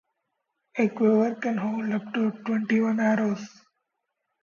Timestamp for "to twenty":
2.15-2.79